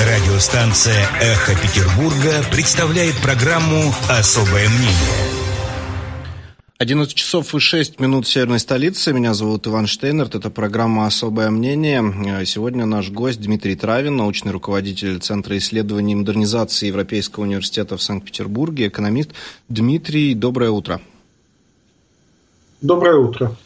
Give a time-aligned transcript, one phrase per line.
[0.00, 4.96] Радиостанция «Эхо Петербурга» представляет программу «Особое мнение».
[6.78, 9.12] 11 часов и 6 минут северной столицы.
[9.12, 10.34] Меня зовут Иван Штейнерт.
[10.34, 12.44] Это программа «Особое мнение».
[12.46, 18.88] Сегодня наш гость Дмитрий Травин, научный руководитель Центра исследований и модернизации Европейского университета в Санкт-Петербурге,
[18.88, 19.30] экономист.
[19.68, 21.00] Дмитрий, доброе утро.
[22.80, 23.56] Доброе утро.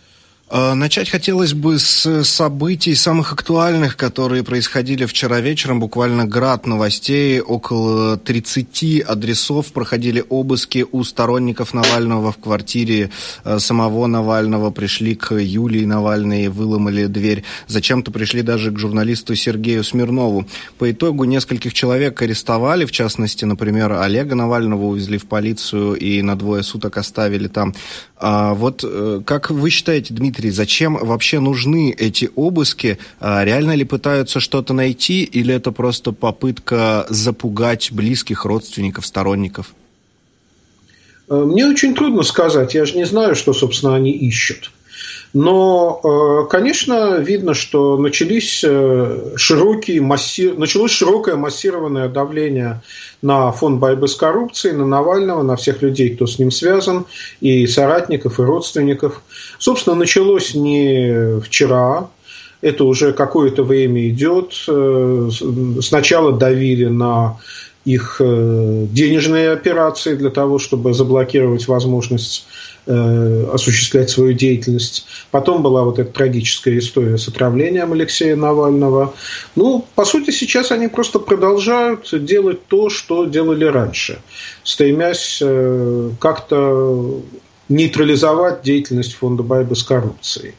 [0.48, 5.80] Э, начать хотелось бы с событий самых актуальных, которые происходили вчера вечером.
[5.80, 7.40] Буквально град новостей.
[7.40, 13.10] Около 30 адресов проходили обыски у сторонников Навального в квартире
[13.44, 14.70] э, самого Навального.
[14.70, 17.42] Пришли к Юлии Навальной, выломали дверь.
[17.66, 20.46] Зачем-то пришли даже к журналисту Сергею Смирнову.
[20.78, 22.84] По итогу нескольких человек арестовали.
[22.84, 27.74] В частности, например, Олега Навального увезли в полицию и на двое суток оставили там.
[28.18, 32.98] А вот э, как вы считаете, Дмитрий, зачем вообще нужны эти обыски?
[33.20, 39.74] А реально ли пытаются что-то найти или это просто попытка запугать близких, родственников, сторонников?
[41.28, 42.74] Э, мне очень трудно сказать.
[42.74, 44.70] Я же не знаю, что, собственно, они ищут.
[45.32, 50.52] Но, э, конечно, видно, что начались э, широкие, масси...
[50.56, 52.82] началось широкое массированное давление
[53.22, 57.06] на фонд борьбы с коррупцией, на Навального, на всех людей, кто с ним связан,
[57.40, 59.22] и соратников, и родственников.
[59.58, 62.08] Собственно, началось не вчера,
[62.60, 64.54] это уже какое-то время идет.
[64.68, 65.28] Э,
[65.80, 67.38] сначала давили на
[67.86, 72.46] их денежные операции для того, чтобы заблокировать возможность
[72.88, 75.06] Э, осуществлять свою деятельность.
[75.32, 79.12] Потом была вот эта трагическая история с отравлением Алексея Навального.
[79.56, 84.20] Ну, по сути, сейчас они просто продолжают делать то, что делали раньше,
[84.62, 87.22] стремясь э, как-то
[87.68, 90.54] нейтрализовать деятельность фонда борьбы с коррупцией.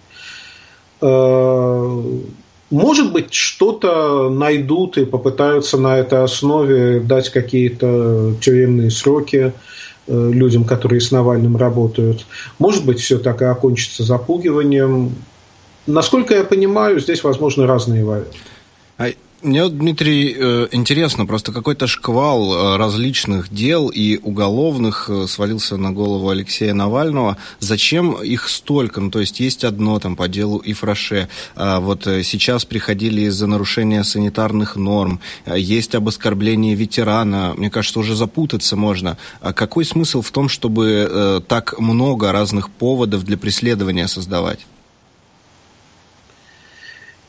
[2.70, 9.54] Может быть, что-то найдут и попытаются на этой основе дать какие-то тюремные сроки
[10.10, 12.26] Э, людям, которые с Навальным работают.
[12.60, 15.14] Может быть, все так и окончится запугиванием.
[15.86, 18.38] Насколько я понимаю, здесь возможны разные варианты.
[19.44, 25.78] Мне, вот, Дмитрий, э, интересно, просто какой-то шквал э, различных дел и уголовных э, свалился
[25.78, 27.38] на голову Алексея Навального.
[27.60, 29.00] Зачем их столько?
[29.00, 31.30] Ну, то есть есть одно там по делу Ифраше.
[31.56, 35.20] А вот сейчас приходили из-за нарушения санитарных норм.
[35.46, 37.54] Есть об оскорблении ветерана.
[37.56, 39.20] Мне кажется, уже запутаться можно.
[39.42, 44.66] А какой смысл в том, чтобы так много разных поводов для преследования создавать?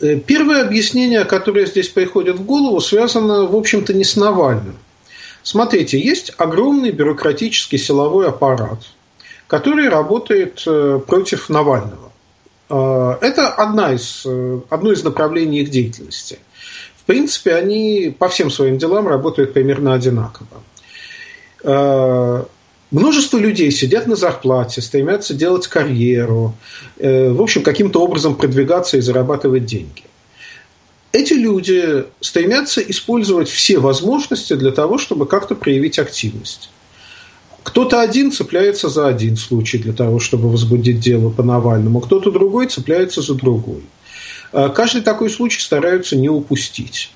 [0.00, 4.76] Э, первое объяснение, которое здесь приходит в голову, связано, в общем-то, не с Навальным.
[5.42, 8.80] Смотрите, есть огромный бюрократический силовой аппарат,
[9.46, 12.12] который работает э, против Навального.
[12.70, 14.26] Э, это одна из,
[14.68, 16.38] одно из направлений их деятельности.
[16.96, 20.62] В принципе, они по всем своим делам работают примерно одинаково.
[22.90, 26.54] Множество людей сидят на зарплате, стремятся делать карьеру,
[26.96, 30.04] э, в общем, каким-то образом продвигаться и зарабатывать деньги.
[31.12, 36.70] Эти люди стремятся использовать все возможности для того, чтобы как-то проявить активность.
[37.62, 42.68] Кто-то один цепляется за один случай для того, чтобы возбудить дело по Навальному, кто-то другой
[42.68, 43.82] цепляется за другой.
[44.52, 47.10] Э, каждый такой случай стараются не упустить.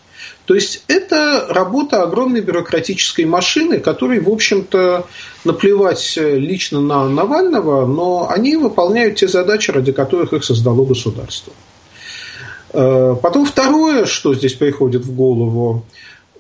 [0.44, 5.06] То есть это работа огромной бюрократической машины, которой, в общем-то,
[5.44, 11.52] наплевать лично на Навального, но они выполняют те задачи, ради которых их создало государство.
[12.72, 15.84] Э, потом второе, что здесь приходит в голову,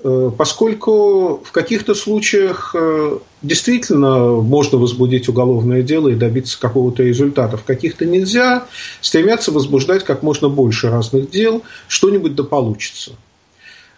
[0.02, 7.56] э, поскольку в каких-то случаях э, действительно можно возбудить уголовное дело и добиться какого-то результата,
[7.56, 8.66] в каких-то нельзя,
[9.00, 13.12] стремятся возбуждать как можно больше разных дел, что-нибудь да получится.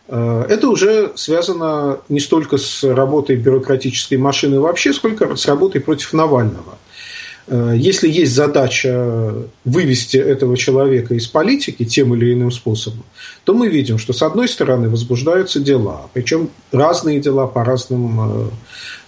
[0.08, 6.12] Э, это уже связано не столько с работой бюрократической машины вообще, сколько с работой против
[6.12, 6.78] Навального.
[7.46, 9.34] Э, если есть задача
[9.64, 13.04] вывести этого человека из политики тем или иным способом,
[13.44, 18.50] то мы видим, что с одной стороны возбуждаются дела, причем разные дела по разным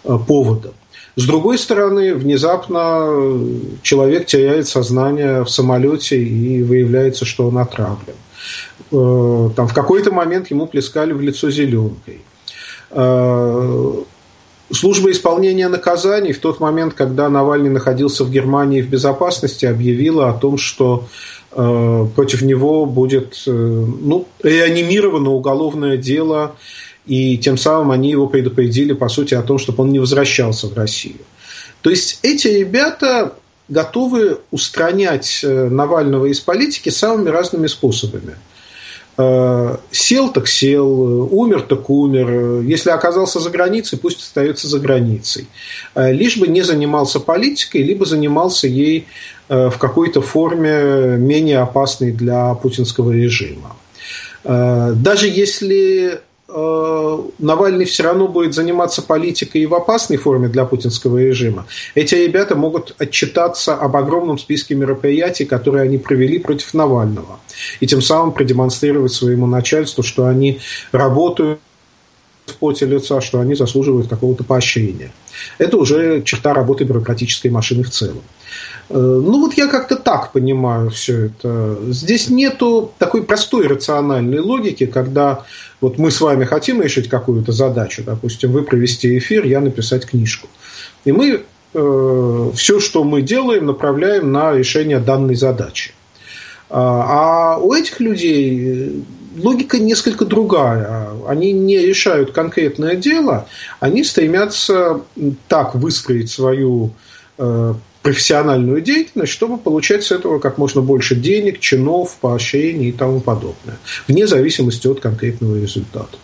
[0.05, 0.73] э, поводам.
[1.19, 3.41] С другой стороны, внезапно
[3.83, 8.15] человек теряет сознание в самолете и выявляется, что он отравлен.
[8.93, 12.21] Э, там в какой-то момент ему плескали в лицо зеленкой.
[12.91, 13.93] Э,
[14.73, 20.35] служба исполнения наказаний в тот момент, когда Навальный находился в Германии в безопасности, объявила о
[20.35, 21.07] том, что
[21.53, 26.55] э, против него будет ну, реанимировано уголовное дело,
[27.07, 30.77] и тем самым они его предупредили, по сути, о том, чтобы он не возвращался в
[30.77, 31.19] Россию.
[31.83, 33.35] То есть эти ребята
[33.69, 38.37] готовы устранять Навального из политики самыми разными способами.
[39.19, 42.61] Э, сел так сел, умер так умер.
[42.63, 45.47] Если оказался за границей, пусть остается за границей.
[45.95, 49.07] Э, лишь бы не занимался политикой, либо занимался ей
[49.49, 53.77] э, в какой-то форме менее опасной для путинского режима.
[54.45, 56.21] Даже если
[56.59, 62.15] Э, Навальный все равно будет заниматься политикой и в опасной форме для путинского режима, эти
[62.15, 67.41] ребята могут отчитаться об огромном списке мероприятий, которые они провели против Навального.
[67.81, 70.61] И тем самым продемонстрировать своему начальству, что они
[70.93, 71.61] работают
[72.55, 75.11] поте лица, что они заслуживают какого-то поощрения.
[75.59, 78.23] Это уже черта работы бюрократической машины в целом.
[78.89, 81.79] Э, ну вот я как-то так понимаю все это.
[81.89, 85.45] Здесь нету такой простой рациональной логики, когда
[85.81, 90.49] вот мы с вами хотим решить какую-то задачу, допустим, вы провести эфир, я написать книжку.
[91.05, 91.43] И мы
[91.75, 95.93] э, все, что мы делаем, направляем на решение данной задачи.
[96.69, 99.05] А, а у этих людей
[99.43, 101.09] логика несколько другая.
[101.27, 103.49] Они не решают конкретное дело,
[103.81, 105.03] они стремятся
[105.49, 106.93] так выстроить свою
[107.39, 113.21] э, профессиональную деятельность, чтобы получать с этого как можно больше денег, чинов, поощрений и тому
[113.21, 116.17] подобное, вне зависимости от конкретного результата.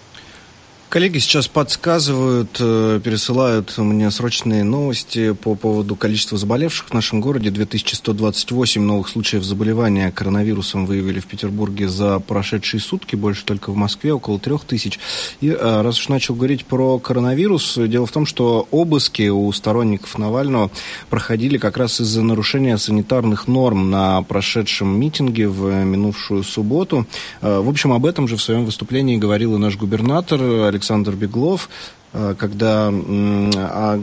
[0.92, 7.50] Коллеги сейчас подсказывают, э, пересылают мне срочные новости по поводу количества заболевших в нашем городе.
[7.50, 14.12] 2128 новых случаев заболевания коронавирусом выявили в Петербурге за прошедшие сутки, больше только в Москве,
[14.12, 14.98] около 3000.
[15.40, 20.18] И э, раз уж начал говорить про коронавирус, дело в том, что обыски у сторонников
[20.18, 20.70] Навального
[21.08, 27.06] проходили как раз из-за нарушения санитарных норм на прошедшем митинге в минувшую субботу.
[27.40, 31.14] Э, в общем, об этом же в своем выступлении говорил и наш губернатор Александр Александр
[31.14, 31.70] Беглов,
[32.12, 34.02] э, когда а,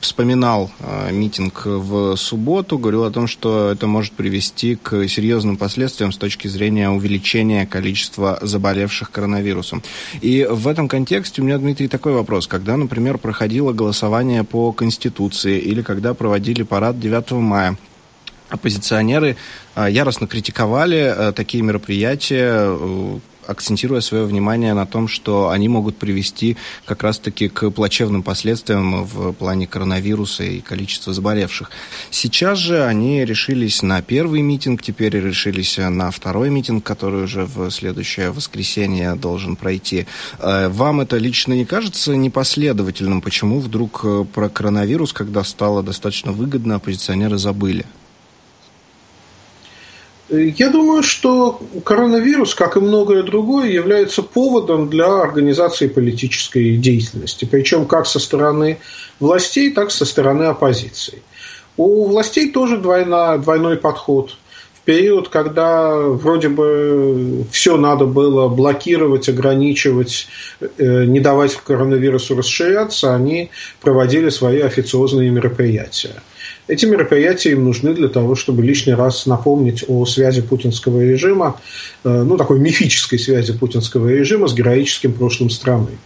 [0.00, 6.10] вспоминал э, митинг в субботу, говорил о том, что это может привести к серьезным последствиям
[6.10, 9.82] с точки зрения увеличения количества заболевших коронавирусом.
[10.22, 12.46] И в этом контексте у меня, Дмитрий, такой вопрос.
[12.46, 17.76] Когда, например, проходило голосование по Конституции или когда проводили парад 9 мая,
[18.48, 19.36] оппозиционеры
[19.76, 27.02] э, яростно критиковали такие мероприятия, акцентируя свое внимание на том, что они могут привести как
[27.02, 31.70] раз-таки к плачевным последствиям в плане коронавируса и количества заболевших.
[32.10, 37.70] Сейчас же они решились на первый митинг, теперь решились на второй митинг, который уже в
[37.70, 40.06] следующее воскресенье должен пройти.
[40.38, 43.22] Э, вам это лично не кажется непоследовательным?
[43.22, 47.86] Почему вдруг э, про коронавирус, когда стало достаточно выгодно, оппозиционеры забыли?
[50.30, 57.48] Я думаю, что коронавирус, как и многое другое, является поводом для организации политической деятельности.
[57.50, 58.78] Причем как со стороны
[59.20, 61.22] властей, так и со стороны оппозиции.
[61.78, 64.36] У властей тоже двойна, двойной подход.
[64.74, 70.26] В период, когда вроде бы все надо было блокировать, ограничивать,
[70.60, 76.22] э, не давать коронавирусу расширяться, они проводили свои официозные мероприятия.
[76.68, 81.58] Эти мероприятия им нужны для того, чтобы лишний раз напомнить о связи путинского режима,
[82.04, 85.98] э, ну, такой мифической связи путинского режима с героическим прошлым страны.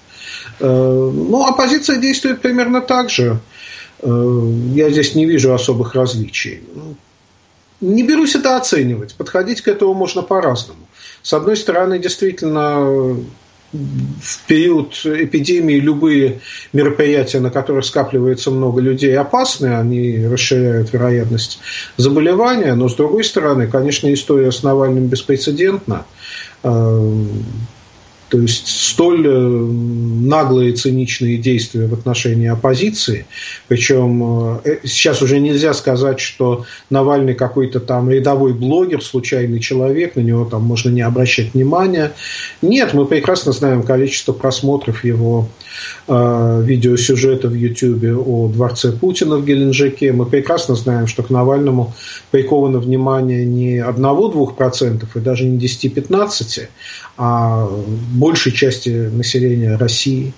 [0.60, 3.40] Э, ну, оппозиция действует примерно так же.
[4.02, 6.60] Э, я здесь не вижу особых различий.
[7.80, 9.16] Не берусь это оценивать.
[9.16, 10.86] Подходить к этому можно по-разному.
[11.22, 13.16] С одной стороны, действительно,
[13.72, 16.40] в период эпидемии любые
[16.72, 21.58] мероприятия, на которых скапливается много людей, опасны, они расширяют вероятность
[21.96, 26.04] заболевания, но с другой стороны, конечно, история с Навальным беспрецедентна.
[26.62, 29.66] То есть столь э,
[30.28, 33.26] наглые циничные действия в отношении оппозиции,
[33.68, 40.20] причем э, сейчас уже нельзя сказать, что Навальный какой-то там рядовой блогер, случайный человек, на
[40.20, 42.12] него там можно не обращать внимания.
[42.60, 45.48] Нет, мы прекрасно знаем количество просмотров его
[46.06, 50.12] э, видеосюжета в Ютьюбе о дворце Путина в Геленджике.
[50.12, 51.94] Мы прекрасно знаем, что к Навальному
[52.30, 56.68] приковано внимание не 1-2% и даже не 10-15%,
[57.16, 57.68] а
[58.12, 60.32] большей части населения России.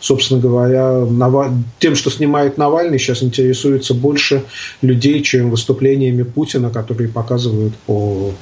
[0.00, 1.06] Собственно говоря,
[1.78, 4.44] тем, что снимает Навальный, сейчас интересуется больше
[4.82, 8.32] людей, чем выступлениями Путина, которые показывают по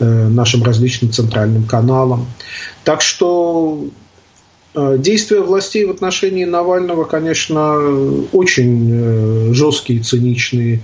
[0.00, 2.26] э, нашим различным центральным каналам.
[2.84, 3.86] Так что
[4.74, 7.78] э, Действия властей в отношении Навального, конечно,
[8.32, 10.80] очень э, жесткие, циничные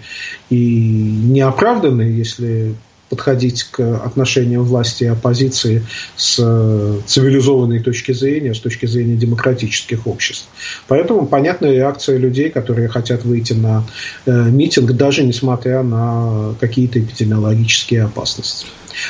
[0.51, 2.75] и неоправданные, если
[3.09, 5.85] подходить к отношениям власти и оппозиции
[6.17, 10.49] с э, цивилизованной точки зрения, с точки зрения демократических обществ.
[10.89, 13.85] Поэтому понятная реакция людей, которые хотят выйти на
[14.27, 18.67] э, митинг, даже несмотря на какие-то эпидемиологические опасности.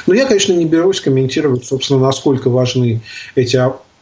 [0.07, 3.01] Но я, конечно, не берусь комментировать, собственно, насколько важны
[3.35, 3.57] эти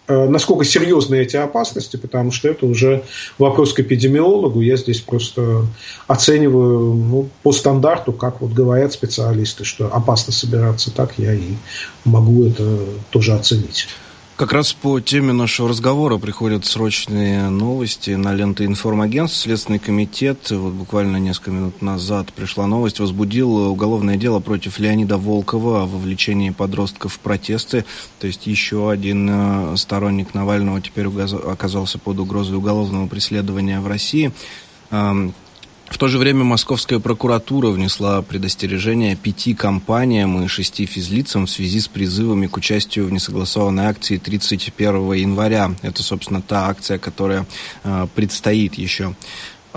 [0.08, 3.02] насколько серьезны эти опасности, потому что это уже
[3.38, 4.60] вопрос к эпидемиологу.
[4.60, 5.66] Я здесь просто
[6.06, 11.54] оцениваю ну, по стандарту, как вот говорят специалисты, что опасно собираться так, я и
[12.04, 12.78] могу это
[13.10, 13.88] тоже оценить.
[14.36, 19.38] Как раз по теме нашего разговора приходят срочные новости на ленты информагентств.
[19.40, 25.84] Следственный комитет, вот буквально несколько минут назад пришла новость, возбудил уголовное дело против Леонида Волкова
[25.84, 27.86] о вовлечении подростков в протесты.
[28.18, 34.32] То есть еще один э, сторонник Навального теперь оказался под угрозой уголовного преследования в России.
[35.88, 41.80] В то же время московская прокуратура внесла предостережение пяти компаниям и шести физлицам в связи
[41.80, 45.74] с призывами к участию в несогласованной акции 31 января.
[45.82, 47.46] Это, собственно, та акция, которая
[47.84, 49.14] э, предстоит еще.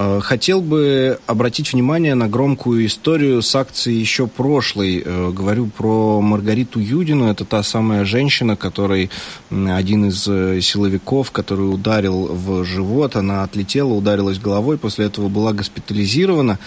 [0.02, 5.04] Э, хотел бы обратить внимание на громкую историю с акции еще прошлой.
[5.06, 7.30] Э, говорю про Маргариту Юдину.
[7.30, 9.10] Это та самая женщина, которой
[9.50, 15.52] один из э, силовиков, который ударил в живот, она отлетела, ударилась головой, после этого была
[15.52, 16.60] госпитализирована.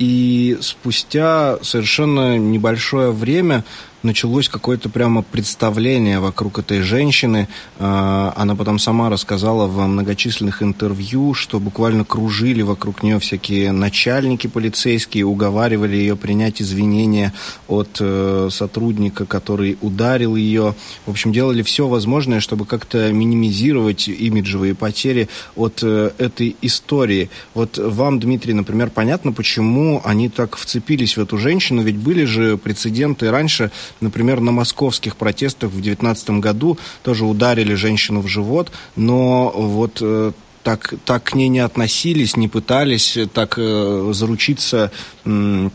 [0.00, 3.64] И спустя совершенно небольшое время
[4.02, 7.48] началось какое-то прямо представление вокруг этой женщины.
[7.78, 14.46] А, она потом сама рассказала в многочисленных интервью, что буквально кружили вокруг нее всякие начальники
[14.46, 17.32] полицейские, уговаривали ее принять извинения
[17.68, 20.74] от э, сотрудника, который ударил ее.
[21.06, 27.30] В общем, делали все возможное, чтобы как-то минимизировать имиджевые потери от э, этой истории.
[27.54, 32.56] Вот вам, Дмитрий, например, понятно, почему они так вцепились в эту женщину, ведь были же
[32.56, 33.70] прецеденты раньше,
[34.00, 40.32] Например, на московских протестах в 2019 году тоже ударили женщину в живот, но вот э,
[40.62, 44.90] так, так к ней не относились, не пытались так э, заручиться
[45.24, 45.70] э,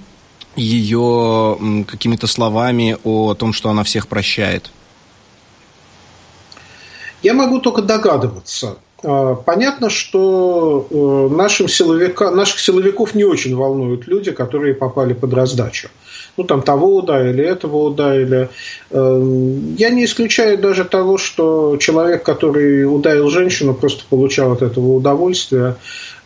[0.55, 4.71] ее э, какими-то словами о том, что она всех прощает.
[7.23, 8.77] Я могу только догадываться.
[9.07, 15.33] А, понятно, что э, нашим силовика, наших силовиков не очень волнуют люди, которые попали под
[15.33, 15.89] раздачу.
[16.37, 18.49] Ну, там того ударили, этого ударили.
[18.89, 24.93] Эм, я не исключаю даже того, что человек, который ударил женщину, просто получал от этого
[24.93, 25.75] удовольствие.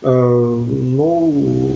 [0.02, 1.28] Э, ну,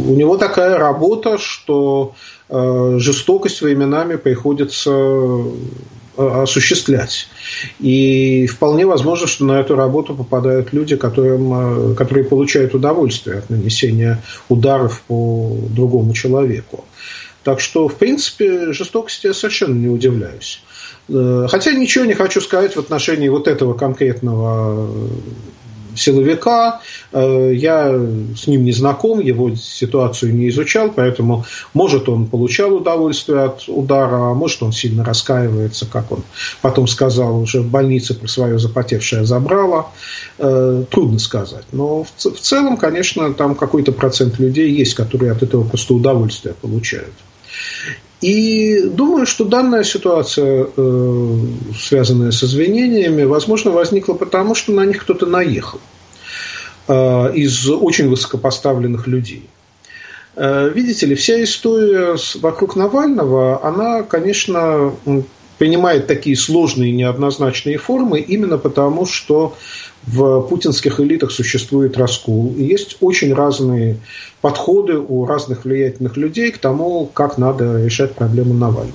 [0.08, 2.14] у него такая работа, что
[2.48, 5.42] э, жестокость временами приходится Э,
[6.16, 7.28] осуществлять.
[7.80, 13.50] И вполне возможно, что на эту работу попадают люди, которым, э, которые получают удовольствие от
[13.50, 16.84] нанесения ударов по другому человеку.
[17.42, 20.62] Так что, в принципе, жестокости я совершенно не удивляюсь.
[21.08, 24.88] Э, хотя ничего не хочу сказать в отношении вот этого конкретного
[25.96, 26.80] силовика.
[27.12, 27.88] Э, я
[28.36, 34.30] с ним не знаком, его ситуацию не изучал, поэтому может он получал удовольствие от удара,
[34.30, 36.22] а может он сильно раскаивается, как он
[36.62, 39.88] потом сказал уже в больнице про свое запотевшее забрало.
[40.38, 41.64] Э, трудно сказать.
[41.72, 47.12] Но в целом, конечно, там какой-то процент людей есть, которые от этого просто удовольствие получают.
[48.24, 51.38] И думаю, что данная ситуация, э,
[51.78, 55.78] связанная с извинениями, возможно, возникла потому, что на них кто-то наехал
[56.88, 59.46] э, из очень высокопоставленных людей.
[60.36, 64.94] Э, видите ли, вся история вокруг Навального, она, конечно,
[65.58, 69.56] принимает такие сложные неоднозначные формы именно потому, что
[70.06, 72.54] в путинских элитах существует раскол.
[72.56, 73.98] И есть очень разные
[74.40, 78.92] подходы у разных влиятельных людей к тому, как надо решать проблему Навального.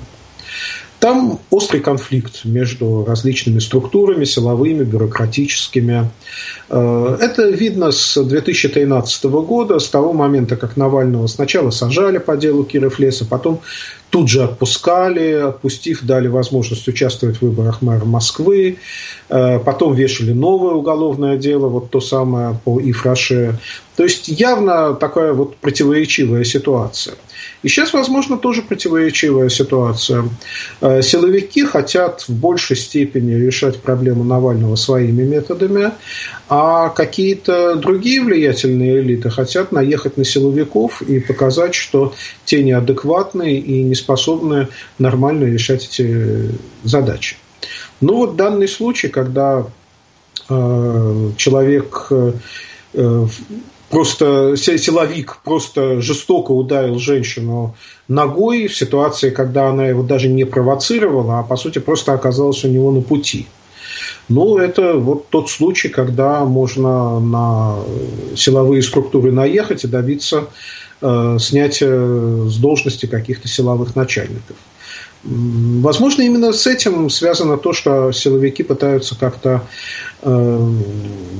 [0.99, 6.09] Там острый конфликт между различными структурами, силовыми, бюрократическими.
[6.69, 12.65] Э, это видно с 2013 года, с того момента, как Навального сначала сажали по делу
[12.65, 13.61] Киров Леса, потом
[14.09, 18.77] тут же отпускали, отпустив, дали возможность участвовать в выборах мэра Москвы,
[19.29, 23.59] э, потом вешали новое уголовное дело, вот то самое по Ифраше.
[23.95, 27.15] То есть явно такая вот противоречивая ситуация.
[27.61, 30.29] И сейчас, возможно, тоже противоречивая ситуация.
[30.79, 35.91] Э, силовики хотят в большей степени решать проблему Навального своими методами,
[36.47, 42.13] а какие-то другие влиятельные элиты хотят наехать на силовиков и показать, что
[42.45, 46.49] те неадекватные и не способны нормально решать эти
[46.83, 47.35] задачи.
[47.99, 49.65] Ну вот данный случай, когда
[50.47, 52.09] э, человек
[53.89, 57.75] просто силовик просто жестоко ударил женщину
[58.07, 62.67] ногой в ситуации, когда она его даже не провоцировала, а по сути просто оказалась у
[62.67, 63.47] него на пути.
[64.29, 67.77] Ну, это вот тот случай, когда можно на
[68.35, 70.45] силовые структуры наехать и добиться
[71.01, 74.55] э, снятия с должности каких-то силовых начальников.
[75.23, 79.63] Возможно, именно с этим связано то, что силовики пытаются как-то,
[80.21, 80.69] э,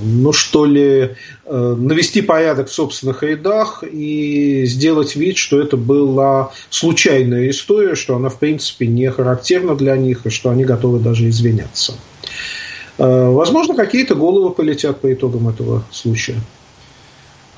[0.03, 1.11] ну что ли,
[1.45, 8.17] э, навести порядок в собственных рядах и сделать вид, что это была случайная история, что
[8.17, 11.93] она, в принципе, не характерна для них и что они готовы даже извиняться.
[12.97, 16.35] Э, возможно, какие-то головы полетят по итогам этого случая.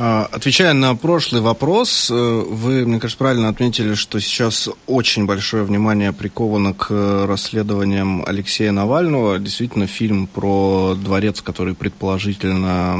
[0.03, 5.63] А, отвечая на прошлый вопрос, э, вы, мне кажется, правильно отметили, что сейчас очень большое
[5.63, 9.38] внимание приковано к расследованиям Алексея Навального.
[9.38, 13.00] Действительно, фильм про дворец, который предположительно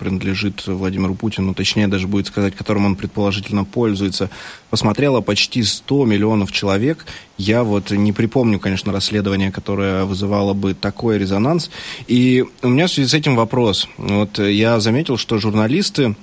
[0.00, 4.28] принадлежит Владимиру Путину, точнее даже будет сказать, которым он предположительно пользуется,
[4.70, 7.06] посмотрело почти 100 миллионов человек.
[7.38, 11.70] Я вот не припомню, конечно, расследование, которое вызывало бы такой резонанс.
[12.08, 13.86] И у меня в связи с этим вопрос.
[13.98, 16.16] Вот я заметил, что журналисты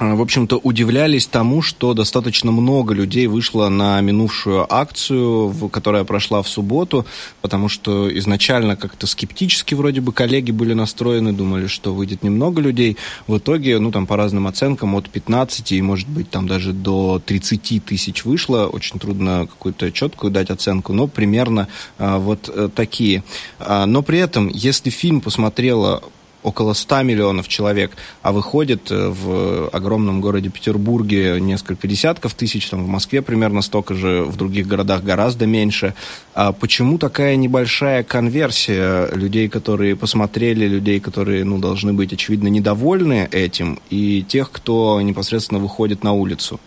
[0.00, 6.48] в общем-то, удивлялись тому, что достаточно много людей вышло на минувшую акцию, которая прошла в
[6.48, 7.04] субботу,
[7.42, 12.96] потому что изначально как-то скептически вроде бы коллеги были настроены, думали, что выйдет немного людей.
[13.26, 17.20] В итоге, ну, там, по разным оценкам, от 15 и, может быть, там даже до
[17.24, 18.66] 30 тысяч вышло.
[18.66, 21.66] Очень трудно какую-то четкую дать оценку, но примерно
[21.98, 23.24] а, вот а, такие.
[23.58, 26.02] А, но при этом, если фильм посмотрела
[26.48, 32.84] около 100 миллионов человек, а выходит э, в огромном городе Петербурге несколько десятков тысяч, там
[32.84, 35.94] в Москве примерно столько же, в других городах гораздо меньше.
[36.34, 43.28] А почему такая небольшая конверсия людей, которые посмотрели, людей, которые ну, должны быть, очевидно, недовольны
[43.30, 46.58] этим, и тех, кто непосредственно выходит на улицу?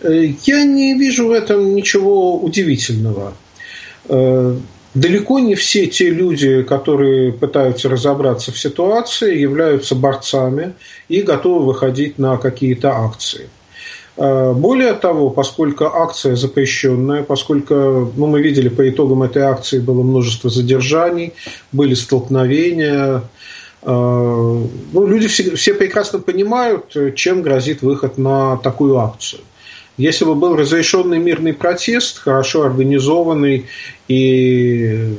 [0.00, 3.34] Э, я не вижу в этом ничего удивительного.
[4.98, 10.74] Э, Далеко не все те люди, которые пытаются разобраться в ситуации, являются борцами
[11.08, 13.48] и готовы выходить на какие-то акции.
[14.16, 20.02] А, более того, поскольку акция запрещенная, поскольку ну, мы видели по итогам этой акции было
[20.02, 21.32] множество задержаний,
[21.72, 23.22] были столкновения,
[23.82, 29.40] а, ну, люди все, все прекрасно понимают, чем грозит выход на такую акцию.
[29.98, 33.66] Если бы был разрешенный мирный протест, хорошо организованный
[34.06, 35.16] и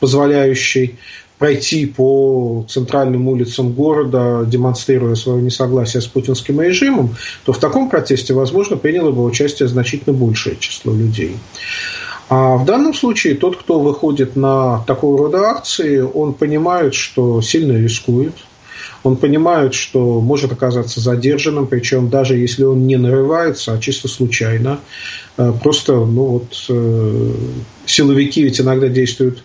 [0.00, 0.96] позволяющий
[1.38, 8.34] пройти по центральным улицам города, демонстрируя свое несогласие с путинским режимом, то в таком протесте,
[8.34, 11.36] возможно, приняло бы участие значительно большее число людей.
[12.28, 17.80] А в данном случае тот, кто выходит на такого рода акции, он понимает, что сильно
[17.80, 18.34] рискует–
[19.02, 24.80] он понимает, что может оказаться задержанным, причем даже если он не нарывается, а чисто случайно.
[25.36, 27.32] Э, просто, ну вот, э,
[27.86, 29.42] силовики ведь иногда действуют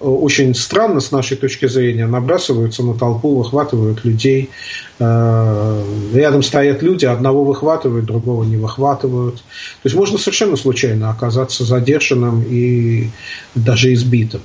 [0.00, 4.50] э, очень странно с нашей точки зрения, набрасываются на толпу, выхватывают людей.
[4.98, 9.36] Рядом стоят люди, одного выхватывают, другого не выхватывают.
[9.36, 13.10] То есть можно совершенно случайно оказаться задержанным и
[13.56, 14.40] даже избитым.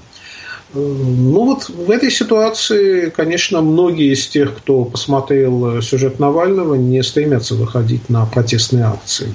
[0.73, 7.55] Ну вот в этой ситуации, конечно, многие из тех, кто посмотрел сюжет Навального, не стремятся
[7.55, 9.34] выходить на протестные акции.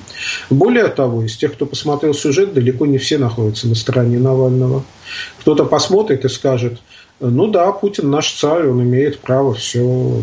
[0.49, 4.85] Более того, из тех, кто посмотрел сюжет, далеко не все находятся на стороне Навального.
[5.41, 6.79] Кто-то посмотрит и скажет,
[7.19, 10.21] ну да, Путин наш царь, он имеет право все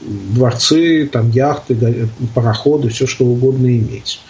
[0.00, 4.20] дворцы, там, яхты, пароходы, все что угодно иметь.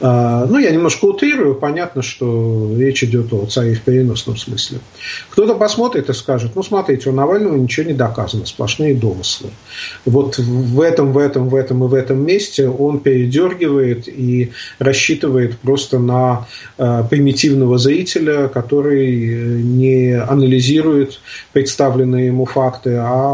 [0.00, 4.78] А, ну, я немножко утрирую, понятно, что речь идет о царе в переносном смысле.
[5.30, 9.50] Кто-то посмотрит и скажет, ну, смотрите, у Навального ничего не доказано, сплошные домыслы.
[10.04, 15.58] Вот в этом, в этом, в этом и в этом месте он передергивает и рассчитывает
[15.58, 16.46] просто на
[16.78, 21.20] а, примитивного зрителя, который э, не анализирует
[21.52, 23.32] представленные ему факты, а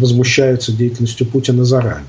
[0.00, 2.04] возмущается деятельностью деятельностью Путина заранее.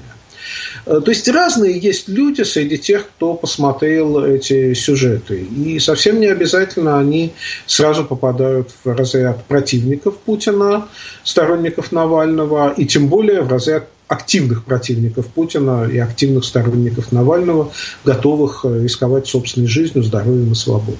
[0.86, 5.42] Э, то есть разные есть люди среди тех, кто посмотрел эти сюжеты.
[5.42, 7.34] И совсем не обязательно они
[7.66, 10.88] сразу попадают в разряд противников Путина,
[11.24, 17.72] сторонников Навального, и тем более в разряд активных противников Путина и активных сторонников Навального,
[18.06, 20.98] готовых рисковать собственной жизнью, здоровьем и свободой.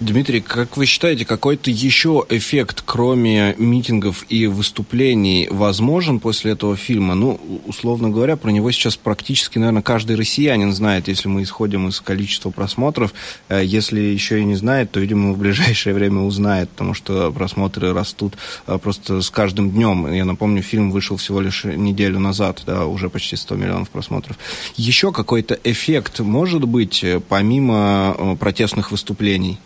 [0.00, 7.14] Дмитрий, как вы считаете, какой-то еще эффект, кроме митингов и выступлений, возможен после этого фильма?
[7.14, 12.00] Ну, условно говоря, про него сейчас практически, наверное, каждый россиянин знает, если мы исходим из
[12.00, 13.12] количества просмотров.
[13.50, 17.92] Э, если еще и не знает, то, видимо, в ближайшее время узнает, потому что просмотры
[17.92, 20.10] растут э, просто с каждым днем.
[20.10, 24.38] Я напомню, фильм вышел всего лишь неделю назад, да, уже почти 100 миллионов просмотров.
[24.76, 29.58] Еще какой-то эффект может быть, э, помимо протестных выступлений?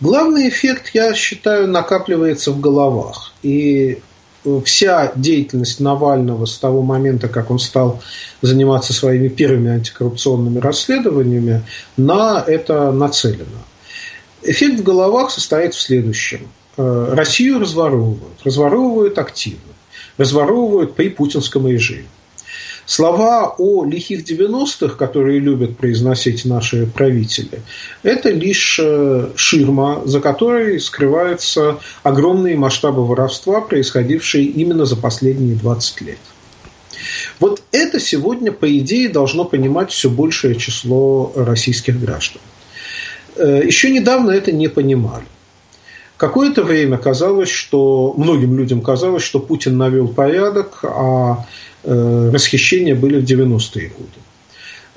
[0.00, 3.32] Главный эффект, я считаю, накапливается в головах.
[3.42, 3.98] И
[4.64, 8.02] вся деятельность Навального с того момента, как он стал
[8.40, 11.62] заниматься своими первыми антикоррупционными расследованиями,
[11.98, 13.44] на это нацелена.
[14.42, 16.48] Эффект в головах состоит в следующем.
[16.78, 19.74] Э, Россию разворовывают, разворовывают активно,
[20.16, 22.06] разворовывают при путинском режиме.
[22.90, 27.60] Слова о лихих 90-х, которые любят произносить наши правители,
[28.02, 36.00] это лишь э, ширма, за которой скрываются огромные масштабы воровства, происходившие именно за последние 20
[36.00, 36.18] лет.
[37.38, 42.42] Вот это сегодня, по идее, должно понимать все большее число российских граждан.
[43.36, 45.26] Э, еще недавно это не понимали.
[46.16, 51.46] Какое-то время казалось, что многим людям казалось, что Путин навел порядок, а
[51.84, 54.20] расхищения были в 90-е годы.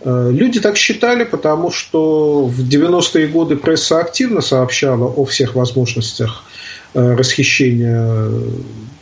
[0.06, 6.44] Э, люди так считали, потому что в 90-е годы пресса активно сообщала о всех возможностях
[6.94, 8.30] э, расхищения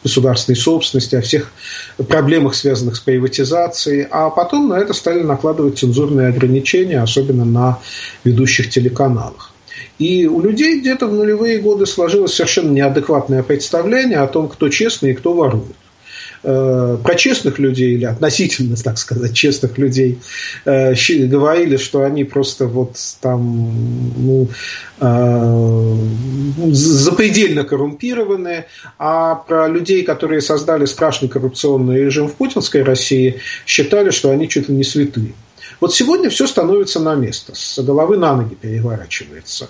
[0.04, 1.52] государственной собственности, о всех
[2.08, 7.80] проблемах, связанных с приватизацией, а потом на это стали накладывать цензурные ограничения, особенно на
[8.24, 9.54] ведущих телеканалах.
[10.00, 15.12] И у людей где-то в нулевые годы сложилось совершенно неадекватное представление о том, кто честный
[15.12, 15.76] и кто ворует.
[16.44, 20.20] Э, про честных людей или относительно, так сказать, честных людей
[20.66, 20.96] э,
[21.28, 23.72] говорили, что они просто вот там
[24.18, 24.48] ну,
[25.00, 25.96] э,
[26.72, 28.66] запредельно коррумпированные,
[28.98, 34.68] а про людей, которые создали страшный коррупционный режим в путинской России, считали, что они чуть
[34.68, 35.34] ли не святые.
[35.80, 39.70] Вот сегодня все становится на место, с головы на ноги переворачивается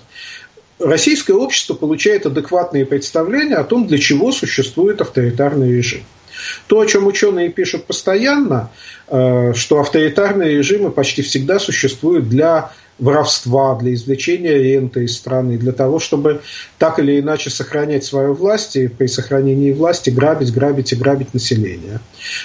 [0.78, 6.02] российское общество получает адекватные представления о том, для чего существует авторитарный режим.
[6.66, 8.70] То, о чем ученые пишут постоянно,
[9.08, 15.72] э, что авторитарные режимы почти всегда существуют для воровства, для извлечения ренты из страны, для
[15.72, 16.42] того, чтобы
[16.78, 22.00] так или иначе сохранять свою власть и при сохранении власти грабить, грабить и грабить население.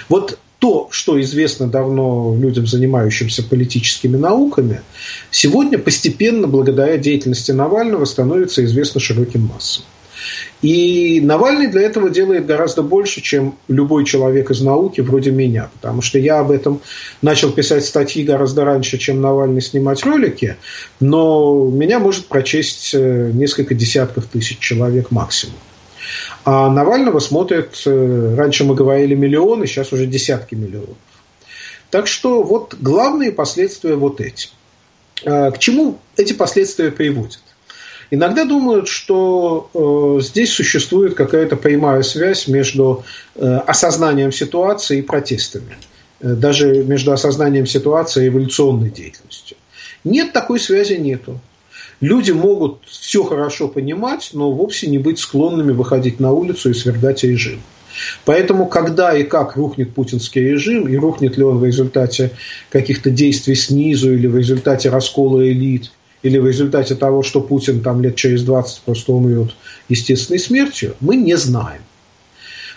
[0.08, 4.80] Вот то, что известно давно людям, занимающимся политическими науками,
[5.30, 9.84] сегодня постепенно, благодаря деятельности Навального, становится известно широким массам.
[10.62, 16.02] И Навальный для этого делает гораздо больше, чем любой человек из науки вроде меня, потому
[16.02, 16.80] что я об этом
[17.22, 20.56] начал писать статьи гораздо раньше, чем Навальный снимать ролики,
[21.00, 25.56] но меня может прочесть э, несколько десятков тысяч человек максимум.
[26.44, 30.96] А Навального смотрят, э, раньше мы говорили миллионы, сейчас уже десятки миллионов.
[31.90, 34.48] Так что вот главные последствия вот эти.
[35.24, 37.40] А к чему эти последствия приводят?
[38.10, 45.76] Иногда думают, что э, здесь существует какая-то прямая связь между э, осознанием ситуации и протестами.
[46.20, 49.56] Э, даже между осознанием ситуации и эволюционной деятельностью.
[50.04, 51.38] Нет, такой связи нету.
[52.00, 57.24] Люди могут все хорошо понимать, но вовсе не быть склонными выходить на улицу и свергать
[57.24, 57.60] режим.
[58.24, 62.30] Поэтому, когда и как рухнет путинский режим, и рухнет ли он в результате
[62.70, 65.90] каких-то действий снизу или в результате раскола элит,
[66.22, 69.54] или в результате того, что Путин там лет через 20 просто умрет
[69.88, 71.82] естественной смертью, мы не знаем.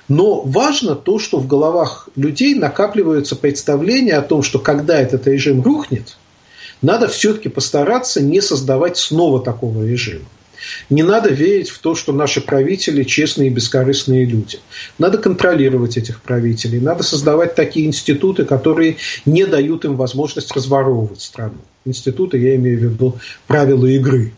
[0.08, 5.62] Но важно то, что в головах людей накапливаются представления о том, что когда этот режим
[5.62, 6.18] рухнет,
[6.82, 10.26] надо все-таки постараться не создавать снова такого режима.
[10.90, 14.60] Не надо верить в то, что наши правители честные и бескорыстные люди.
[14.98, 16.80] Надо контролировать этих правителей.
[16.80, 21.58] Надо создавать такие институты, которые не дают им возможность разворовывать страну.
[21.86, 24.34] Институты, я имею в виду правила игры.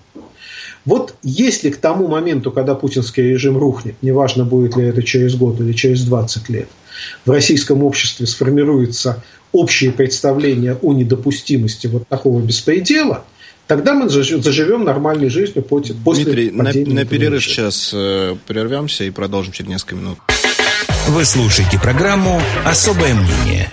[0.86, 5.60] Вот если к тому моменту, когда путинский режим рухнет, неважно будет ли это через год
[5.62, 6.68] или через 20 лет,
[7.26, 13.24] в российском обществе сформируется общее представление о недопустимости вот такого беспредела,
[13.68, 19.54] тогда мы заживем нормальной жизнью после Дмитрий, на, на перерыв сейчас э, прервемся и продолжим
[19.54, 20.20] через несколько минут.
[21.10, 23.70] Вы слушаете программу «Особое мнение».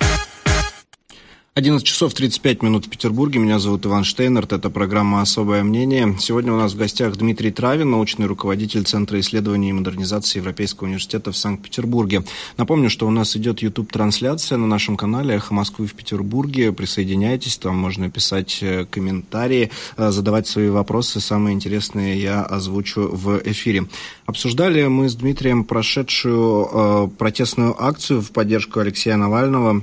[1.61, 3.39] 11 часов 35 минут в Петербурге.
[3.39, 4.55] Меня зовут Иван Штейнерт.
[4.55, 6.17] Это программа «Особое мнение».
[6.19, 11.33] Сегодня у нас в гостях Дмитрий Травин, научный руководитель Центра исследований и модернизации Европейского университета
[11.33, 12.25] в Санкт-Петербурге.
[12.57, 16.73] Напомню, что у нас идет YouTube-трансляция на нашем канале «Эхо Москвы в Петербурге».
[16.73, 21.21] Присоединяйтесь, там можно писать э, комментарии, э, задавать свои вопросы.
[21.21, 23.87] Самые интересные я озвучу в эфире.
[24.25, 29.83] Обсуждали мы с Дмитрием прошедшую э, протестную акцию в поддержку Алексея Навального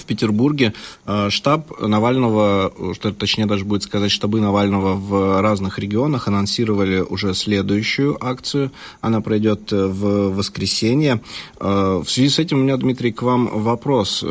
[0.00, 0.72] в Петербурге
[1.06, 7.34] э, штаб Навального, что точнее даже будет сказать, штабы Навального в разных регионах анонсировали уже
[7.34, 8.72] следующую акцию.
[9.00, 11.20] Она пройдет э, в воскресенье.
[11.58, 14.24] Э, в связи с этим у меня, Дмитрий, к вам вопрос.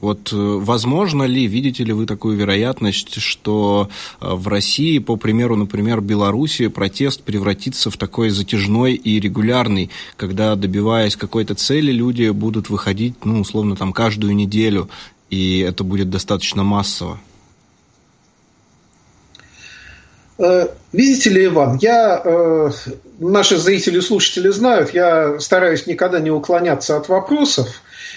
[0.00, 3.88] Вот возможно ли, видите ли вы такую вероятность, что
[4.20, 11.16] в России, по примеру, например, Беларуси, протест превратится в такой затяжной и регулярный, когда, добиваясь
[11.16, 14.89] какой-то цели, люди будут выходить, ну, условно, там, каждую неделю
[15.30, 17.18] и это будет достаточно массово?
[20.40, 22.70] Э, видите ли, Иван, я, э,
[23.18, 27.68] наши зрители и слушатели знают, я стараюсь никогда не уклоняться от вопросов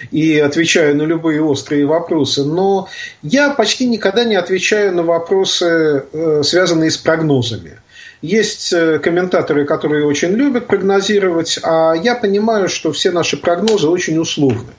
[0.09, 2.87] и отвечаю на любые острые вопросы, но
[3.23, 7.79] я почти никогда не отвечаю на вопросы, э, связанные с прогнозами.
[8.21, 14.71] Есть комментаторы, которые очень любят прогнозировать, а я понимаю, что все наши прогнозы очень условны.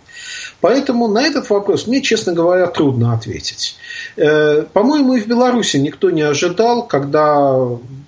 [0.61, 3.77] Поэтому на этот вопрос мне, честно говоря, трудно ответить.
[4.17, 7.53] Э, по-моему, и в Беларуси никто не ожидал, когда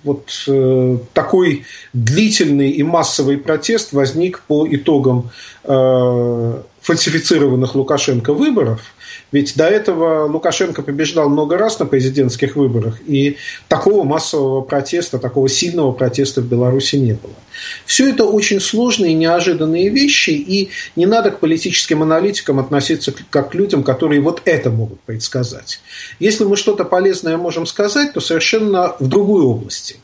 [0.03, 5.29] вот э, такой длительный и массовый протест возник по итогам
[5.63, 8.81] э, фальсифицированных Лукашенко выборов–
[9.31, 13.37] ведь до этого Лукашенко побеждал много раз на президентских выборах, и
[13.67, 17.33] такого массового протеста, такого сильного протеста в Беларуси не было.
[17.85, 23.51] Все это очень сложные и неожиданные вещи, и не надо к политическим аналитикам относиться как
[23.51, 25.81] к людям, которые вот это могут предсказать.
[26.19, 29.97] Если мы что-то полезное можем сказать, то совершенно в другой области.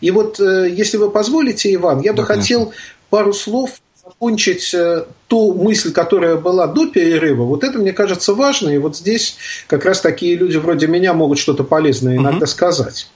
[0.00, 2.72] И вот, э, если вы позволите, Иван, я бы да, хотел
[3.10, 3.80] пару слов
[4.18, 8.70] закончить э, ту мысль, которая была до перерыва, вот это, мне кажется, важно.
[8.70, 9.36] И вот здесь
[9.68, 12.48] как раз такие люди вроде меня могут что-то полезное иногда uh-huh.
[12.48, 13.08] сказать.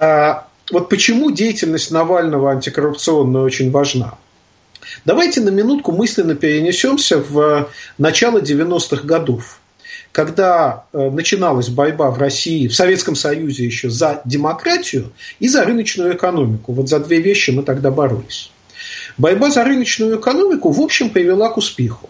[0.00, 4.14] А, вот почему деятельность Навального антикоррупционная очень важна.
[5.04, 9.60] Давайте на минутку мысленно перенесемся в начало 90-х годов
[10.10, 16.16] когда э, начиналась борьба в России, в Советском Союзе еще за демократию и за рыночную
[16.16, 16.72] экономику.
[16.72, 18.50] Вот за две вещи мы тогда боролись.
[19.18, 22.08] Борьба за рыночную экономику, в общем, привела к успеху.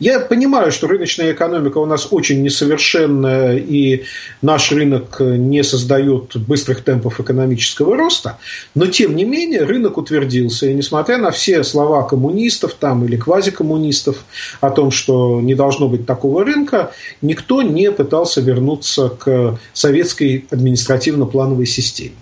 [0.00, 4.04] Я понимаю, что рыночная экономика у нас очень несовершенная, и
[4.42, 8.38] наш рынок не создает быстрых темпов экономического роста,
[8.74, 14.24] но тем не менее рынок утвердился, и несмотря на все слова коммунистов там или квазикоммунистов
[14.60, 16.92] о том, что не должно быть такого рынка,
[17.22, 22.16] никто не пытался вернуться к советской административно-плановой системе.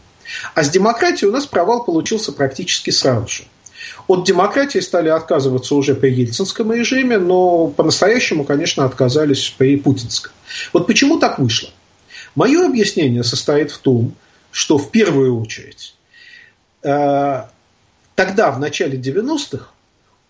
[0.54, 3.42] А с демократией у нас провал получился практически сразу же.
[4.06, 10.32] От демократии стали отказываться уже при ельцинском режиме, но по-настоящему, конечно, отказались при путинском.
[10.72, 11.70] Вот почему так вышло?
[12.34, 14.14] Мое объяснение состоит в том,
[14.50, 15.94] что в первую очередь
[16.82, 17.44] э,
[18.14, 19.66] тогда, в начале 90-х,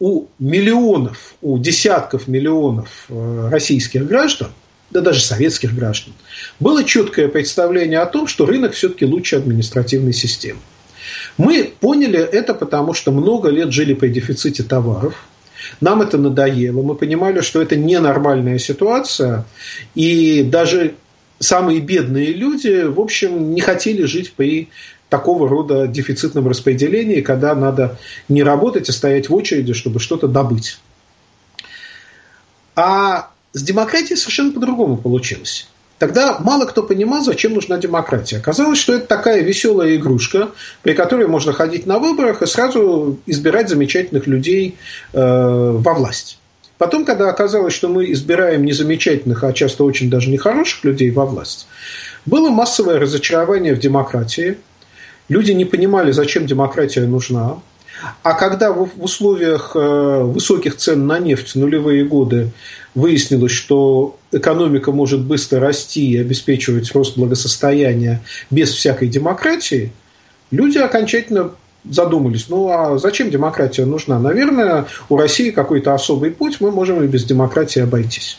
[0.01, 4.51] у миллионов, у десятков миллионов э, российских граждан,
[4.91, 6.13] да даже советских граждан,
[6.61, 10.61] было четкое представление о том, что рынок все-таки лучше административной системы.
[11.39, 15.15] Мы поняли это потому, что много лет жили при дефиците товаров.
[15.81, 16.83] Нам это надоело.
[16.83, 19.45] Мы понимали, что это ненормальная ситуация.
[19.95, 20.95] И даже
[21.39, 24.69] самые бедные люди, в общем, не хотели жить при
[25.09, 30.79] такого рода дефицитном распределении, когда надо не работать, а стоять в очереди, чтобы что-то добыть.
[32.77, 35.69] А с демократией совершенно по-другому получилось.
[36.05, 38.37] Тогда мало кто понимал, зачем нужна демократия.
[38.37, 40.51] Оказалось, что это такая веселая игрушка,
[40.83, 44.77] при которой можно ходить на выборах и сразу избирать замечательных людей
[45.15, 46.39] э, во власть.
[46.77, 51.25] Потом, когда оказалось, что мы избираем не замечательных, а часто очень даже нехороших людей во
[51.25, 51.67] власть,
[52.27, 54.59] было массовое разочарование в демократии.
[55.31, 57.61] Люди не понимали, зачем демократия нужна.
[58.23, 62.51] А когда в условиях э, высоких цен на нефть в нулевые годы
[62.95, 69.93] выяснилось, что экономика может быстро расти и обеспечивать рост благосостояния без всякой демократии,
[70.51, 71.53] люди окончательно
[71.89, 74.19] задумались, ну а зачем демократия нужна?
[74.19, 78.39] Наверное, у России какой-то особый путь, мы можем и без демократии обойтись.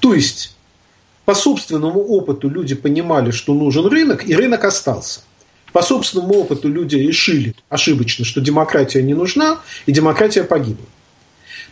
[0.00, 0.54] То есть,
[1.24, 5.20] по собственному опыту люди понимали, что нужен рынок, и рынок остался.
[5.72, 10.86] По собственному опыту люди решили ошибочно, что демократия не нужна, и демократия погибла.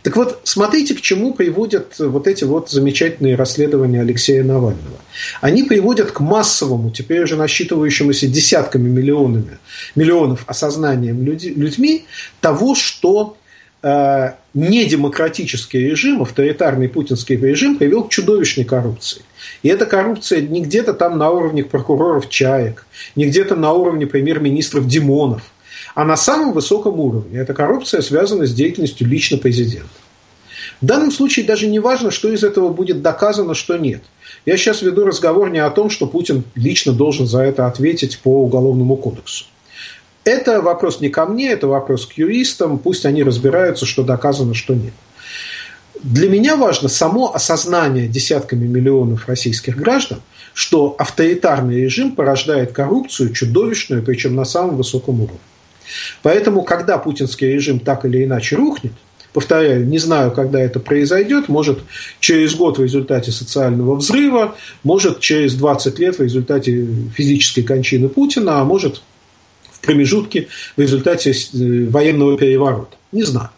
[0.03, 4.97] Так вот, смотрите, к чему приводят вот эти вот замечательные расследования Алексея Навального.
[5.41, 9.59] Они приводят к массовому, теперь уже насчитывающемуся десятками миллионами,
[9.93, 12.05] миллионов осознанием люди, людьми
[12.39, 13.37] того, что
[13.83, 19.21] э, недемократический режим, авторитарный путинский режим привел к чудовищной коррупции.
[19.63, 24.87] И эта коррупция не где-то там на уровне прокуроров Чаек, не где-то на уровне премьер-министров
[24.87, 25.43] Димонов–
[25.95, 27.39] а на самом высоком уровне.
[27.39, 29.89] Эта коррупция связана с деятельностью лично президента.
[30.79, 34.01] В данном случае даже не важно, что из этого будет доказано, что нет.
[34.45, 38.43] Я сейчас веду разговор не о том, что Путин лично должен за это ответить по
[38.43, 39.45] Уголовному кодексу.
[40.23, 42.77] Это вопрос не ко мне, это вопрос к юристам.
[42.77, 44.93] Пусть они разбираются, что доказано, что нет.
[46.03, 50.21] Для меня важно само осознание десятками миллионов российских граждан,
[50.53, 55.39] что авторитарный режим порождает коррупцию чудовищную, причем на самом высоком уровне.
[56.21, 58.93] Поэтому, когда путинский режим так или иначе рухнет,
[59.33, 61.79] повторяю, не знаю, когда это произойдет, может
[62.19, 68.61] через год в результате социального взрыва, может через 20 лет в результате физической кончины Путина,
[68.61, 69.01] а может
[69.81, 72.95] промежутке в результате э, военного переворота.
[73.11, 73.49] Не знаю.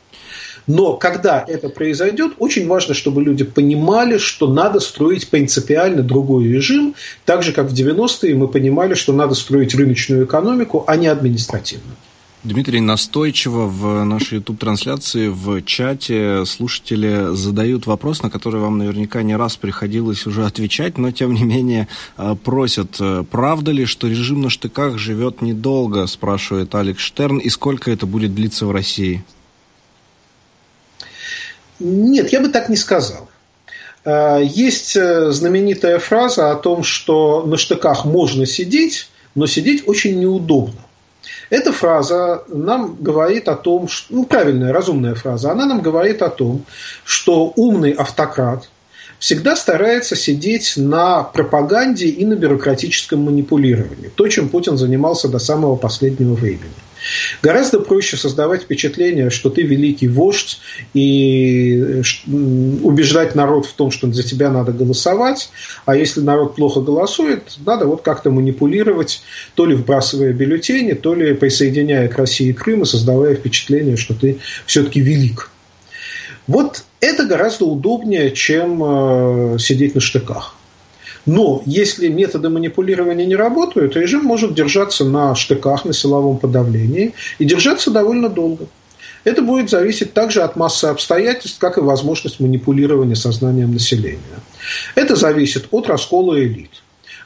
[0.65, 6.95] Но когда это произойдет, очень важно, чтобы люди понимали, что надо строить принципиально другой режим,
[7.25, 11.97] так же, как в 90-е мы понимали, что надо строить рыночную экономику, а не административную.
[12.43, 19.38] Дмитрий, настойчиво в нашей YouTube-трансляции в чате слушатели задают вопрос, на который вам наверняка не
[19.38, 24.41] раз приходилось уже отвечать, но тем не менее э, просят, э, правда ли, что режим
[24.41, 29.23] на штыках живет недолго, спрашивает Алекс Штерн, и сколько это будет длиться в России?
[31.79, 33.29] Нет, я бы так не сказал.
[34.03, 40.82] Э, есть знаменитая фраза о том, что на штыках можно сидеть, но сидеть очень неудобно.
[41.53, 46.31] Эта фраза нам говорит о том, что, ну, правильная, разумная фраза, она нам говорит о
[46.31, 46.65] том,
[47.05, 48.67] что умный автократ
[49.19, 54.09] всегда старается сидеть на пропаганде и на бюрократическом манипулировании.
[54.15, 56.73] То, чем Путин занимался до самого последнего времени.
[57.41, 60.59] Гораздо проще создавать впечатление, что ты великий вождь
[60.93, 65.49] и убеждать народ в том, что за тебя надо голосовать,
[65.85, 69.21] а если народ плохо голосует, надо вот как-то манипулировать,
[69.55, 74.39] то ли вбрасывая бюллетени, то ли присоединяя к России Крым и создавая впечатление, что ты
[74.65, 75.49] все-таки велик.
[76.47, 80.55] Вот это гораздо удобнее, чем э, сидеть на штыках.
[81.25, 87.45] Но если методы манипулирования не работают, режим может держаться на штыках, на силовом подавлении и
[87.45, 88.67] держаться довольно долго.
[89.23, 94.19] Это будет зависеть также от массы обстоятельств, как и возможность манипулирования сознанием населения.
[94.95, 96.71] Это зависит от раскола элит.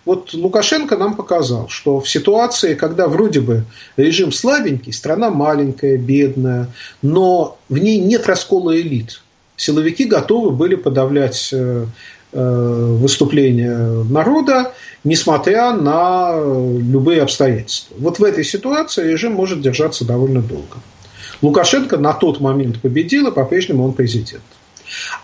[0.05, 3.65] Вот Лукашенко нам показал, что в ситуации, когда вроде бы
[3.97, 6.69] режим слабенький, страна маленькая, бедная,
[7.01, 9.21] но в ней нет раскола элит.
[9.57, 11.88] Силовики готовы были подавлять э,
[12.38, 14.73] выступления народа,
[15.04, 17.95] несмотря на любые обстоятельства.
[18.00, 20.78] Вот в этой ситуации режим может держаться довольно долго.
[21.41, 24.43] Лукашенко на тот момент победил, и по-прежнему он президент.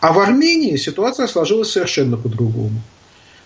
[0.01, 2.81] А в Армении ситуация сложилась совершенно по-другому.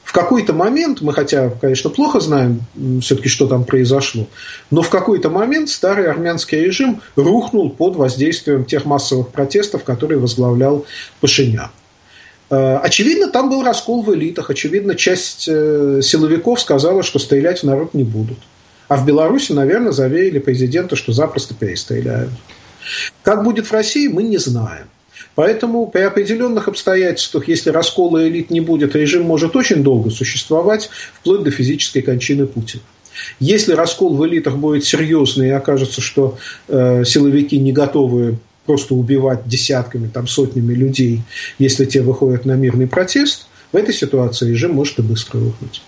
[0.04, 2.62] В какой-то момент, мы хотя, конечно, плохо знаем
[3.02, 4.28] все-таки, что там произошло,
[4.72, 10.86] но в какой-то момент старый армянский режим рухнул под воздействием тех массовых протестов, которые возглавлял
[11.20, 11.72] Пашинян.
[12.50, 14.50] Э, очевидно, там был раскол в элитах.
[14.50, 18.38] Очевидно, часть э, силовиков сказала, что стрелять в народ не будут.
[18.88, 22.32] А в Беларуси, наверное, заверили президента, что запросто перестреляют.
[23.24, 24.88] Как будет в России, мы не знаем.
[25.36, 31.44] Поэтому при определенных обстоятельствах, если раскола элит не будет, режим может очень долго существовать, вплоть
[31.44, 32.82] до физической кончины Путина.
[33.40, 39.48] Если раскол в элитах будет серьезный и окажется, что э, силовики не готовы просто убивать
[39.48, 41.24] десятками, там, сотнями людей,
[41.58, 45.82] если те выходят на мирный протест, в этой ситуации режим может и быстро рухнуть.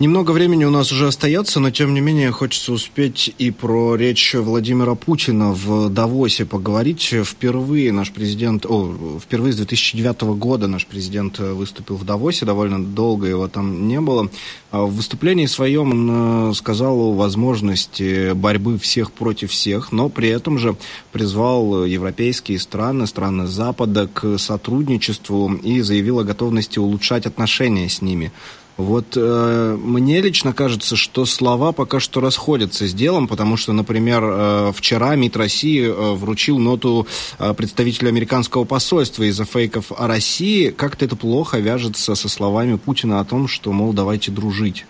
[0.00, 4.32] Немного времени у нас уже остается, но тем не менее хочется успеть и про речь
[4.32, 7.12] Владимира Путина в Давосе поговорить.
[7.24, 13.26] Впервые наш президент, о, впервые с 2009 года наш президент выступил в Давосе, довольно долго
[13.26, 14.30] его там не было.
[14.70, 20.28] А в выступлении своем он э, сказал о возможности борьбы всех против всех, но при
[20.28, 20.76] этом же
[21.10, 28.30] призвал европейские страны, страны Запада к сотрудничеству и заявил о готовности улучшать отношения с ними.
[28.78, 34.22] Вот э, мне лично кажется, что слова пока что расходятся с делом, потому что, например,
[34.24, 37.08] э, вчера МИД России э, вручил ноту
[37.40, 40.70] э, представителю американского посольства из-за фейков о России.
[40.70, 44.86] Как-то это плохо вяжется со словами Путина о том, что, мол, давайте дружить.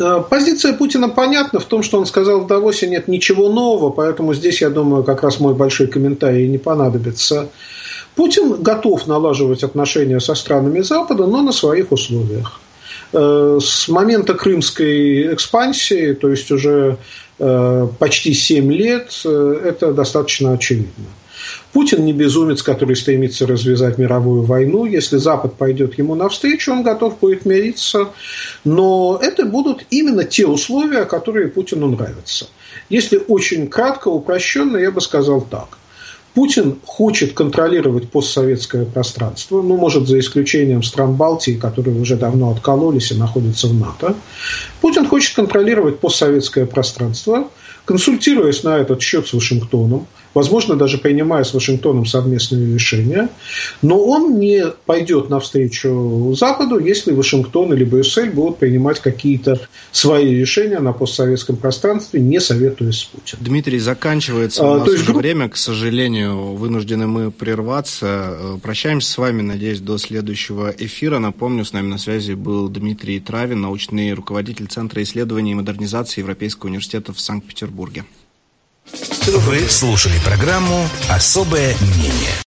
[0.00, 4.34] Э, позиция Путина понятна в том, что он сказал в Давосе нет ничего нового, поэтому
[4.34, 7.48] здесь, я думаю, как раз мой большой комментарий не понадобится.
[8.14, 12.60] Путин готов налаживать отношения со странами Запада, но на своих условиях.
[13.12, 16.96] Э, с момента крымской экспансии, то есть уже
[17.38, 21.06] э, почти 7 лет, это достаточно очевидно.
[21.72, 24.84] Путин не безумец, который стремится развязать мировую войну.
[24.84, 28.08] Если Запад пойдет ему навстречу, он готов будет мириться.
[28.64, 32.48] Но это будут именно те условия, которые Путину нравятся.
[32.88, 35.78] Если очень кратко, упрощенно, я бы сказал так.
[36.34, 43.10] Путин хочет контролировать постсоветское пространство, ну, может, за исключением стран Балтии, которые уже давно откололись
[43.10, 44.14] и находятся в НАТО.
[44.80, 47.48] Путин хочет контролировать постсоветское пространство,
[47.90, 53.28] консультируясь на этот счет с Вашингтоном, возможно, даже принимая с Вашингтоном совместные решения,
[53.82, 59.60] но он не пойдет навстречу Западу, если Вашингтон или Брюссель будут принимать какие-то
[59.90, 63.44] свои решения на постсоветском пространстве, не советуясь с Путиным.
[63.44, 65.02] Дмитрий, заканчивается у а, нас а, есть...
[65.02, 68.36] уже время, к сожалению, вынуждены мы прерваться.
[68.38, 71.18] Э, прощаемся с вами, надеюсь, до следующего эфира.
[71.18, 76.68] Напомню, с нами на связи был Дмитрий Травин, научный руководитель Центра исследований и модернизации Европейского
[76.68, 77.79] университета в Санкт-Петербурге.
[79.26, 82.49] Вы слушали программу «Особое мнение».